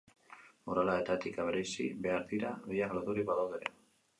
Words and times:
Morala 0.69 0.95
eta 1.01 1.17
etika 1.19 1.45
bereizi 1.49 1.87
behar 2.07 2.27
dira, 2.33 2.55
biak 2.73 2.97
loturik 2.99 3.29
badaude 3.31 3.61
ere. 3.63 3.75